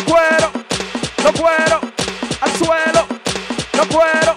Lo 0.00 0.06
cuero, 0.06 0.50
lo 1.24 1.32
cuero, 1.34 1.80
al 2.40 2.52
suelo, 2.56 3.06
lo 3.74 3.88
cuero. 3.88 4.34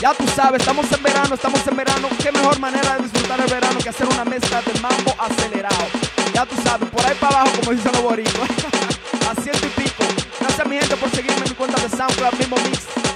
Ya 0.00 0.14
tú 0.14 0.24
sabes, 0.36 0.60
estamos 0.60 0.86
en 0.92 1.02
verano, 1.02 1.34
estamos 1.34 1.66
en 1.66 1.76
verano. 1.76 2.08
Qué 2.22 2.30
mejor 2.30 2.60
manera 2.60 2.96
de 2.96 3.02
disfrutar 3.02 3.40
el 3.40 3.48
verano 3.48 3.80
que 3.80 3.88
hacer 3.88 4.06
una 4.06 4.24
mezcla 4.24 4.62
de 4.62 4.80
mambo 4.80 5.16
acelerado. 5.18 5.86
Ya 6.32 6.46
tú 6.46 6.54
sabes, 6.62 6.88
por 6.90 7.04
ahí 7.04 7.16
para 7.18 7.40
abajo, 7.40 7.56
como 7.58 7.72
dicen 7.72 7.90
los 7.92 8.02
boricuas. 8.02 8.50
A 9.28 9.42
ciento 9.42 9.66
y 9.66 9.82
pico. 9.82 10.04
Gracias 10.38 10.66
mi 10.68 10.78
gente 10.78 10.96
por 10.96 11.10
seguirme 11.10 11.38
en 11.38 11.50
mi 11.50 11.56
cuenta 11.56 11.82
de 11.82 11.88
SoundCloud, 11.96 12.34
mismo 12.38 12.56
mix. 12.58 13.07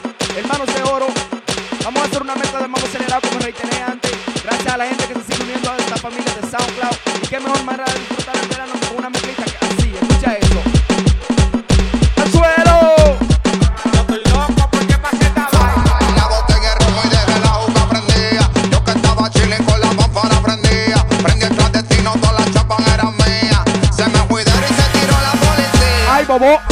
what? 26.43 26.72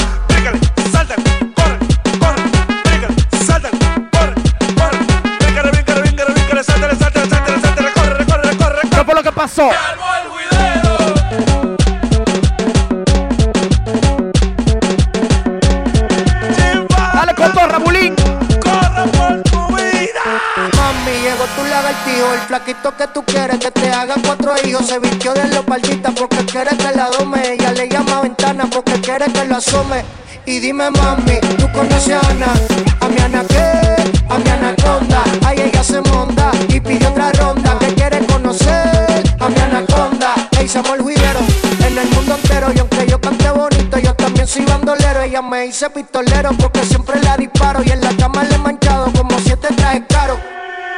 Lagartijo, 22.01 22.34
el 22.34 22.40
flaquito 22.40 22.96
que 22.96 23.06
tú 23.09 23.24
quieres 23.24 23.59
que 23.59 23.70
te 23.70 23.90
haga 23.90 24.15
cuatro 24.24 24.54
hijos. 24.65 24.87
Se 24.87 24.98
vistió 24.98 25.32
de 25.34 25.45
leopardita 25.48 26.10
porque 26.12 26.45
quiere 26.46 26.76
que 26.76 26.96
la 26.96 27.10
dome. 27.18 27.54
Ella 27.54 27.73
le 27.73 27.88
llama 27.88 28.23
ventana 28.23 28.68
porque 28.70 28.93
quiere 29.01 29.26
que 29.32 29.45
lo 29.45 29.56
asome. 29.56 30.04
Y 30.46 30.59
dime, 30.59 30.90
mami, 30.90 31.38
¿tú 31.59 31.71
conoces 31.73 32.15
a 32.15 32.30
Ana? 32.30 32.52
¿A 33.01 33.09
mi 33.09 33.18
Ana 33.21 33.45
qué? 33.48 34.12
A 34.28 34.38
mi 34.38 34.51
anaconda. 34.51 35.23
Ay, 35.45 35.60
ella 35.60 35.82
se 35.82 36.01
monda 36.02 36.51
y 36.68 36.80
pidió 36.80 37.09
otra 37.10 37.32
ronda. 37.32 37.78
Que 37.78 37.95
quiere 37.95 38.24
conocer 38.26 39.23
a 39.38 39.48
mi 39.48 39.60
anaconda. 39.60 40.34
Ey, 40.59 40.68
somos 40.68 40.98
juidero 40.98 41.40
en 41.87 41.98
el 41.98 42.09
mundo 42.10 42.37
entero. 42.37 42.68
Y 42.74 42.78
aunque 42.78 43.06
yo 43.06 43.21
cante 43.21 43.51
bonito, 43.51 43.98
yo 43.98 44.15
también 44.15 44.46
soy 44.46 44.65
bandolero. 44.65 45.23
Ella 45.23 45.43
me 45.43 45.62
dice 45.62 45.90
pistolero 45.90 46.51
porque 46.59 46.84
siempre 46.84 47.21
la 47.23 47.37
disparo. 47.37 47.82
Y 47.84 47.90
en 47.90 48.01
la 48.01 48.16
cama 48.16 48.45
le 48.45 48.54
he 48.54 48.59
manchado 48.59 49.12
como 49.12 49.38
siete 49.40 49.68
trajes 49.74 50.02
caros. 50.09 50.38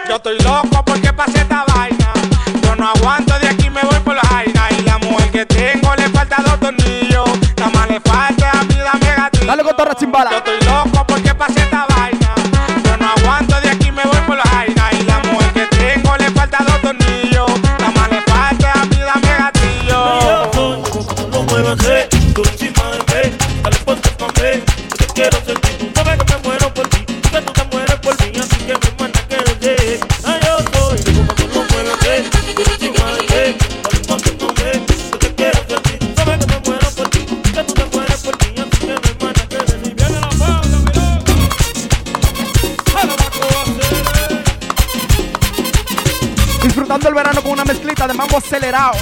Yo 0.08 0.16
estoy 0.16 0.38
loco 0.40 0.91
pasé 1.12 1.38
esta 1.38 1.64
vaina. 1.74 2.12
Yo 2.62 2.76
no 2.76 2.88
aguanto 2.88 3.38
de 3.38 3.48
aquí, 3.48 3.70
me 3.70 3.82
voy 3.82 3.98
por 4.00 4.14
la 4.14 4.22
jaina. 4.22 4.68
Y 4.78 4.82
la 4.82 4.98
mujer 4.98 5.30
que 5.30 5.46
tengo 5.46 5.94
le 5.96 6.08
falta 6.10 6.36
dos 6.44 6.58
tornillos. 6.60 7.28
Nada 7.56 7.70
más 7.70 7.88
le 7.88 8.00
falta 8.00 8.50
a 8.50 8.64
mí, 8.64 8.74
dame 8.76 9.14
gatillo. 9.16 9.46
Dale 9.46 9.62
con 9.64 9.76
torra 9.76 9.92
Yo 9.92 9.98
chimbala. 9.98 10.36
estoy 10.36 10.60
loco 10.64 11.04
porque 11.06 11.34
pasé 11.34 11.60
esta 11.60 11.86
vaina. 11.94 12.34
Yo 12.84 12.96
no 12.96 13.08
aguanto 13.16 13.60
de 13.60 13.70
aquí, 13.70 13.90
me 13.92 14.02
voy 14.04 14.20
por 14.26 14.36
la 14.36 14.44
jaina. 14.44 14.90
Y 14.92 15.02
la 15.04 15.18
mujer 15.20 15.52
que 15.52 15.66
tengo 15.76 16.16
le 16.16 16.30
falta 16.30 16.58
dos 16.66 16.80
tornillos. 16.80 17.50
Nada 17.62 17.90
más 17.90 18.10
le 18.10 18.20
falta 18.22 18.72
a 18.72 18.84
mí, 18.86 18.96
dame 18.98 19.28
gatillo. 19.38 20.20
Yo 20.20 20.50
soy 20.52 21.04
como 21.06 21.28
lo 21.28 21.42
muevas, 21.44 21.78
acelerado. 48.36 48.92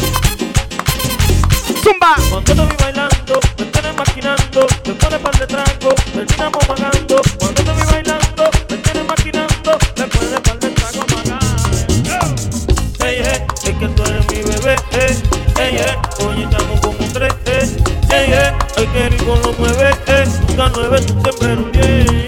¡Zumba! 1.83 2.17
Cuando 2.31 2.43
te 2.43 2.55
vi 2.55 2.77
bailando, 2.83 3.41
me 3.59 3.65
tienes 3.67 3.97
maquinando, 3.97 4.67
te 4.83 4.93
pones 4.95 5.19
par 5.21 5.39
de 5.39 5.47
trago, 5.47 5.95
terminamos 6.13 6.65
pagando. 6.67 7.23
Cuando 7.39 7.63
te 7.63 7.73
vi 7.73 7.83
bailando, 7.91 8.51
me 8.69 8.77
tienes 8.77 9.07
maquinando, 9.07 9.79
te 9.95 10.05
pones 10.07 10.41
par 10.41 10.59
de 10.59 10.69
trago 10.71 11.07
pagando. 11.07 13.05
Ey, 13.05 13.19
eh, 13.19 13.47
es 13.65 13.75
que 13.77 13.89
tú 13.89 14.03
eres 14.05 14.27
mi 14.31 14.43
bebé, 14.43 14.77
eh. 14.93 15.23
Ey, 15.59 15.77
eh, 15.77 15.99
hoy 16.25 16.43
estamos 16.43 16.81
como 16.81 17.13
tres, 17.13 17.35
eh. 17.47 17.77
Ey, 18.11 18.33
eh, 18.33 18.53
ay, 18.77 18.87
que 18.89 19.09
rico 19.11 19.39
lo 19.43 19.53
mueve, 19.55 19.91
eh. 20.07 20.25
Nunca 20.49 20.71
nueve, 20.75 21.01
tú 21.03 21.15
siempre 21.23 21.55
un 21.55 21.73
diez. 21.73 22.20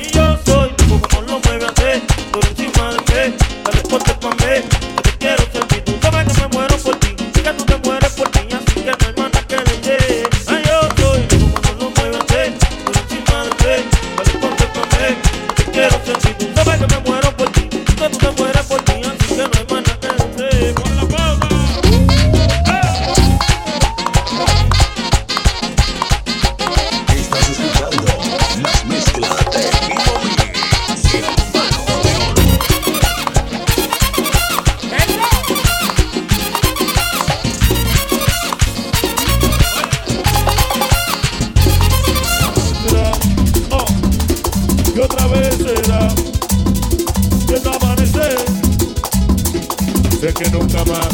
Que 50.42 50.50
nunca 50.50 50.84
más. 50.84 51.08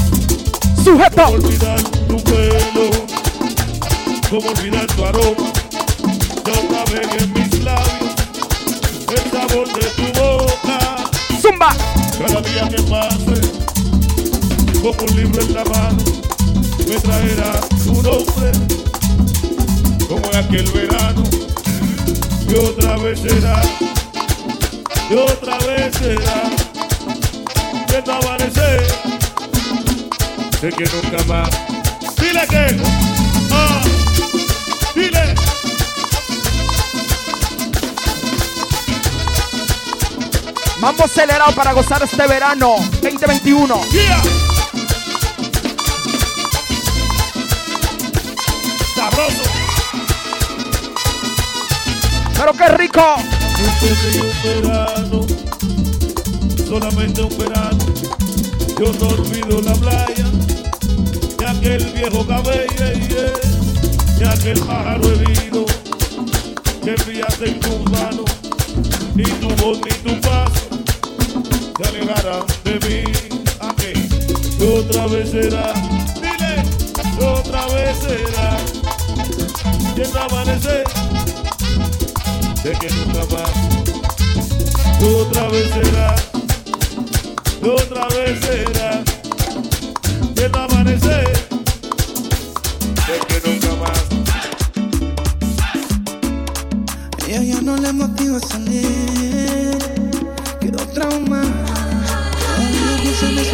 ¡Sujeto! 0.82 1.26
olvidar 1.26 1.82
tu 1.82 2.16
pelo, 2.24 2.90
como 4.30 4.48
olvidar 4.50 4.86
tu 4.86 5.04
aroma, 5.04 5.52
otra 6.40 6.84
vez 6.92 7.22
en 7.22 7.32
mis 7.34 7.62
labios, 7.62 8.14
el 9.10 9.30
sabor 9.30 9.68
de 9.72 9.86
tu 9.90 10.20
boca, 10.20 10.78
¡Zumba! 11.42 11.76
cada 12.18 12.40
día 12.40 12.68
que 12.68 12.82
pase, 12.82 13.40
como 14.80 15.10
un 15.10 15.16
libro 15.16 15.42
en 15.42 15.54
la 15.54 15.64
mano, 15.64 15.98
me 16.86 16.96
traerá 16.96 17.60
tu 17.84 18.02
nombre, 18.02 18.52
como 20.08 20.30
en 20.30 20.36
aquel 20.36 20.70
verano, 20.70 21.22
y 22.48 22.54
otra 22.54 22.96
vez 22.98 23.20
será, 23.20 23.60
y 25.10 25.14
otra 25.14 25.58
vez 25.58 25.94
será, 25.96 26.67
que 27.88 28.02
no 28.06 28.12
amanecer, 28.14 28.86
sé 30.60 30.68
que 30.70 30.84
nunca 30.84 31.24
más, 31.24 31.48
dile 32.16 32.46
que, 32.48 32.76
ah, 33.52 33.80
dile. 34.94 35.34
Mambo 40.80 41.04
acelerado 41.04 41.52
para 41.54 41.72
gozar 41.72 42.02
este 42.04 42.26
verano 42.26 42.76
2021. 43.02 43.80
Yeah. 43.90 44.22
Sabroso. 48.94 49.42
¡Pero 52.36 52.52
qué 52.52 52.68
rico! 52.68 53.16
Este 53.60 54.22
verano, 54.48 55.26
solamente 56.68 57.22
un 57.22 57.38
verano. 57.38 57.78
Yo 58.78 58.92
no 59.00 59.08
olvido 59.08 59.62
la 59.62 59.72
playa, 59.74 60.26
ni 61.38 61.44
aquel 61.46 61.84
viejo 61.92 62.26
cabello, 62.26 63.32
ni 64.18 64.26
aquel 64.26 64.60
pájaro 64.60 65.08
herido 65.08 65.64
que 66.84 66.94
enviaste 66.94 67.48
en 67.48 67.60
tus 67.60 67.90
manos, 67.90 68.30
ni 69.14 69.24
tu 69.24 69.48
voz 69.56 69.78
ni 69.78 70.10
tu 70.10 70.20
paso 70.20 70.68
se 71.76 71.88
alejarán 71.88 72.44
de 72.64 72.74
mí. 72.86 73.12
¿A 73.60 73.74
qué? 73.74 73.94
otra 74.64 75.06
vez 75.06 75.30
será, 75.30 75.72
dile, 76.16 77.26
otra 77.26 77.66
vez 77.66 77.98
será, 77.98 78.58
y 79.96 80.00
el 80.00 80.16
amanecer 80.16 80.84
de 82.62 82.72
que 82.72 82.90
nunca 82.90 83.34
más 83.34 83.68
otra 85.00 85.48
vez 85.48 85.70
será 85.72 86.37
otra 87.62 88.06
vez 88.08 88.38
será 88.40 89.02
y 90.36 90.44
amanecer 90.56 91.32
de 93.06 93.18
que 93.26 93.36
nunca 93.48 93.70
más. 93.76 94.04
Ella 97.26 97.42
ya 97.42 97.60
no 97.60 97.76
le 97.76 97.92
motiva 97.92 98.38
salir, 98.40 99.78
quedó 100.60 100.86
trauma. 100.94 101.42
Todavía 102.56 102.98
piensa 103.02 103.28
en 103.28 103.44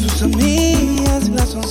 su 0.00 0.08
Sus 0.08 0.22
amigas 0.22 1.28
la 1.28 1.46
son 1.46 1.64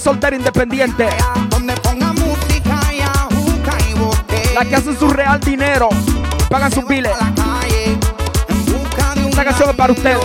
es 0.00 0.04
soltera 0.04 0.34
independiente. 0.34 1.08
Donde 1.50 1.74
ponga 1.76 2.12
música 2.14 2.80
y 2.92 3.00
ajuca 3.00 3.76
y 3.90 3.98
bote. 3.98 4.54
La 4.54 4.64
que 4.64 4.76
hacen 4.76 4.98
su 4.98 5.08
real 5.10 5.38
dinero. 5.40 5.90
Pagan 6.48 6.72
sus 6.72 6.86
biles. 6.86 7.12
Esta 9.28 9.44
canción 9.44 9.70
es 9.70 9.76
para 9.76 9.92
usted. 9.92 10.16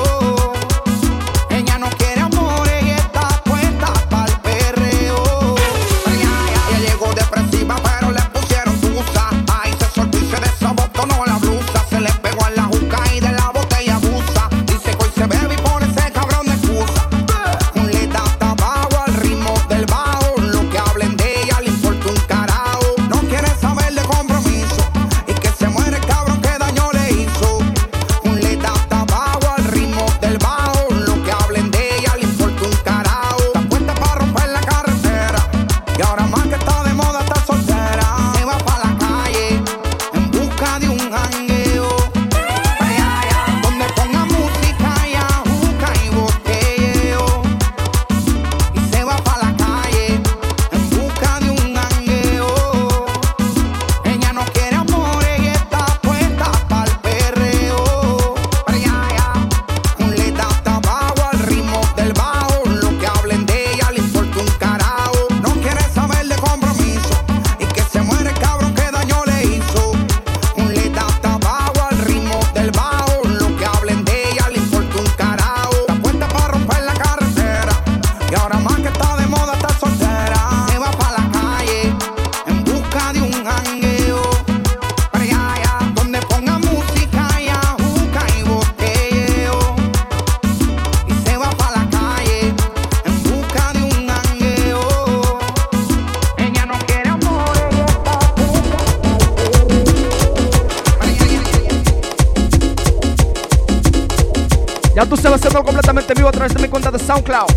Usted 105.16 105.30
va 105.30 105.36
a 105.36 105.38
hacerlo 105.38 105.64
completamente 105.64 106.14
vivo 106.14 106.28
a 106.28 106.32
través 106.34 106.54
de 106.54 106.62
mi 106.62 106.68
cuenta 106.68 106.92
de 106.92 107.00
SoundCloud. 107.00 107.48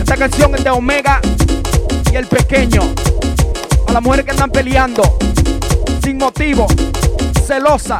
Esta 0.00 0.16
canción 0.16 0.54
es 0.54 0.64
de 0.64 0.70
Omega 0.70 1.20
y 2.10 2.16
el 2.16 2.26
pequeño. 2.26 2.80
A 3.86 3.92
las 3.92 4.02
mujeres 4.02 4.24
que 4.24 4.30
están 4.30 4.50
peleando, 4.50 5.02
sin 6.02 6.16
motivo, 6.16 6.66
celosa. 7.46 7.98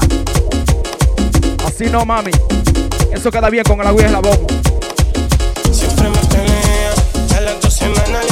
Así 1.66 1.84
no, 1.90 2.06
mami. 2.06 2.30
Eso 3.12 3.30
queda 3.30 3.50
bien 3.50 3.64
con 3.64 3.78
el 3.78 3.86
agüe 3.86 4.02
y 4.02 4.06
el 4.06 4.14
bomba. 4.14 4.36
Siempre 5.70 6.08
me 6.08 6.18
peleas, 6.28 7.36
a 7.36 7.40
las 7.42 7.60
dos 7.60 7.74
semanas 7.74 8.27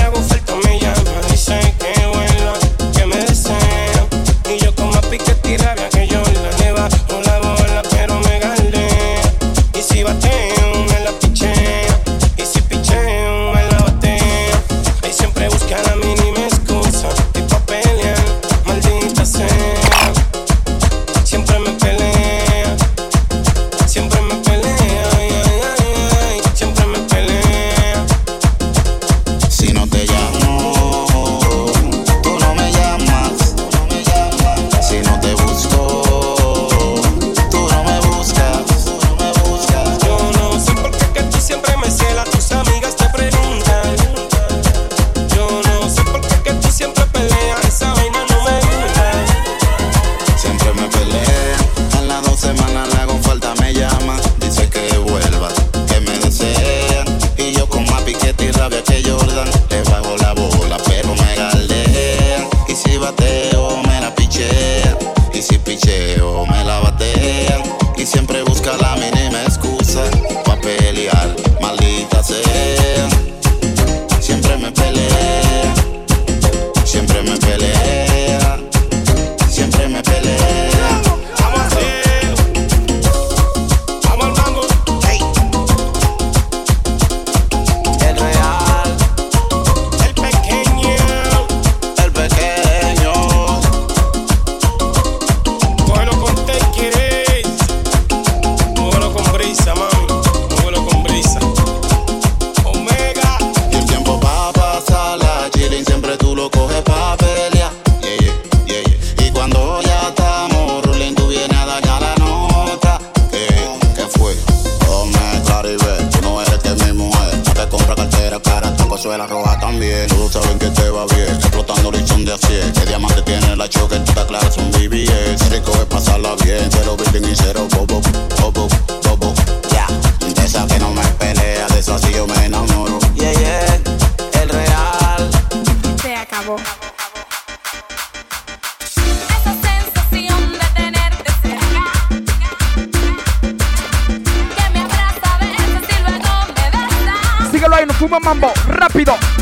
mambo, 148.27 148.53
rápido. 148.67 149.36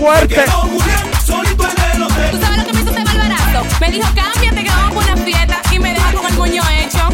fuerte. 0.00 0.44
¿Tú 2.30 2.40
sabes 2.40 2.58
lo 2.58 2.64
que 2.64 2.72
me 2.72 2.80
hizo 2.80 2.90
este 2.90 3.04
malbarato? 3.04 3.66
Me 3.80 3.90
dijo, 3.90 4.08
cámbiate 4.14 4.64
que 4.64 4.70
vamos 4.70 5.06
a 5.06 5.12
una 5.12 5.24
fiesta 5.24 5.60
y 5.70 5.78
me 5.78 5.92
deja 5.92 6.12
con 6.12 6.26
el 6.26 6.34
moño 6.34 6.62
hecho. 6.78 7.08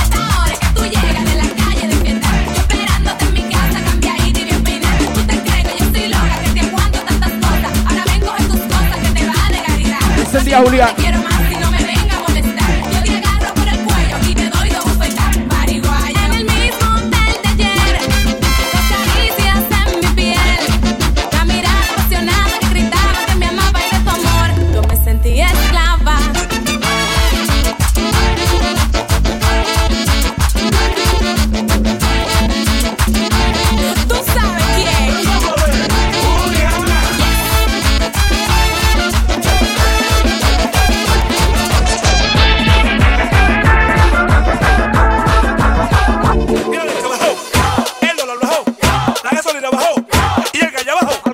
Hasta 0.00 0.18
ahora 0.18 0.52
que 0.52 0.66
tú 0.74 0.84
llegas 0.84 1.24
de 1.24 1.34
la 1.34 1.48
calle 1.64 1.88
de 1.88 1.96
fiesta, 1.96 2.28
yo 2.54 2.60
esperándote 2.60 3.24
en 3.24 3.34
mi 3.34 3.42
casa, 3.42 3.82
cambia 3.84 4.14
y 4.24 4.32
bien 4.32 4.62
peinada. 4.62 4.98
Tú 5.14 5.20
te 5.22 5.40
crees 5.42 5.66
que 5.66 5.78
yo 5.78 5.84
estoy 5.86 6.08
loca, 6.08 6.40
que 6.44 6.50
te 6.50 6.60
aguanto 6.60 6.98
tantas 7.00 7.32
cosas. 7.32 7.72
Ahora 7.86 8.04
ven, 8.06 8.20
coge 8.20 8.44
tus 8.44 8.60
cosas 8.60 8.96
que 9.02 9.08
te 9.10 9.26
va 9.26 9.46
a 9.46 9.50
dejar. 9.50 10.18
Ese 10.20 10.40
día, 10.44 10.58
Julián. 10.60 11.17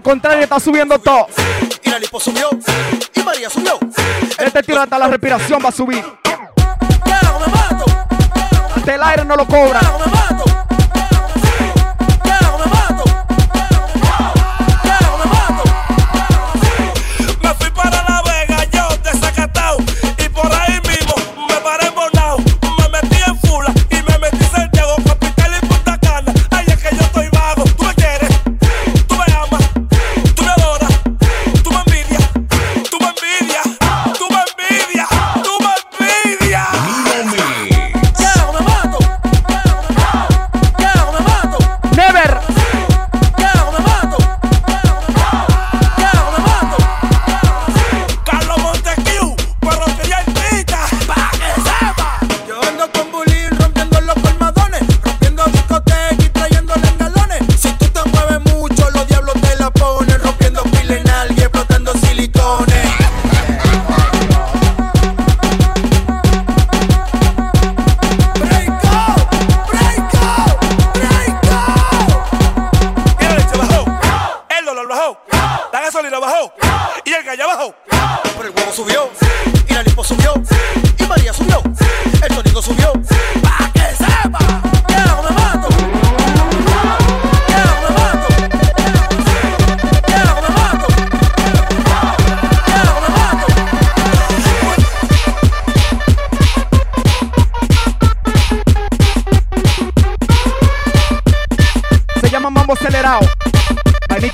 contrario 0.05 0.45
está 0.45 0.61
subiendo 0.61 0.99
todo. 1.01 1.27
Y 1.83 1.91
la 1.91 1.99
lipo 1.99 2.21
subió. 2.21 2.51
Y 3.15 3.23
María 3.23 3.51
subió. 3.51 3.81
Este 4.39 4.63
tiro 4.63 4.81
hasta 4.81 4.99
la 4.99 5.09
respiración 5.09 5.61
va 5.65 5.71
a 5.71 5.73
subir. 5.73 6.05
Del 8.85 9.03
aire 9.03 9.25
no 9.25 9.35
lo 9.35 9.47
cobra. 9.47 9.81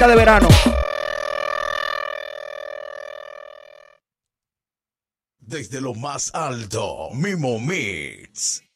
De 0.00 0.16
verano. 0.16 0.48
Desde 5.38 5.80
lo 5.82 5.94
más 5.94 6.34
alto, 6.34 7.10
Mimo 7.12 7.60
Mix. 7.60 8.69